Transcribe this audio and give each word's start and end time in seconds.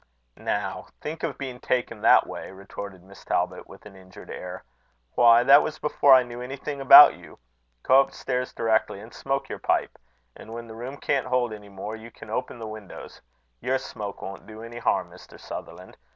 "Now, 0.37 0.87
think 0.99 1.21
of 1.21 1.37
being 1.37 1.59
taken 1.59 2.01
that 2.01 2.25
way!" 2.25 2.49
retorted 2.49 3.03
Miss 3.03 3.23
Talbot, 3.23 3.67
with 3.67 3.85
an 3.85 3.95
injured 3.95 4.31
air. 4.31 4.63
"Why, 5.13 5.43
that 5.43 5.61
was 5.61 5.77
before 5.77 6.15
I 6.15 6.23
knew 6.23 6.41
anything 6.41 6.81
about 6.81 7.13
you. 7.13 7.37
Go 7.83 8.01
up 8.01 8.11
stairs 8.11 8.51
directly, 8.51 8.99
and 8.99 9.13
smoke 9.13 9.47
your 9.47 9.59
pipe; 9.59 9.99
and 10.35 10.55
when 10.55 10.65
the 10.65 10.73
room 10.75 10.97
can't 10.97 11.27
hold 11.27 11.53
any 11.53 11.69
more, 11.69 11.95
you 11.95 12.09
can 12.09 12.31
open 12.31 12.57
the 12.57 12.65
windows. 12.65 13.21
Your 13.59 13.77
smoke 13.77 14.23
won't 14.23 14.47
do 14.47 14.63
any 14.63 14.79
harm, 14.79 15.11
Mr. 15.11 15.39
Sutherland. 15.39 15.95